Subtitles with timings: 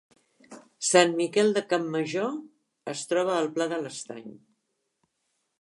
[0.91, 2.33] Sant Miquel de Campmajor
[2.97, 4.29] es troba al Pla de l’Estany